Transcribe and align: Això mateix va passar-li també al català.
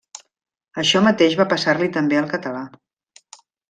Això 0.85 1.03
mateix 1.09 1.37
va 1.43 1.47
passar-li 1.53 1.93
també 2.01 2.21
al 2.25 2.29
català. 2.37 2.67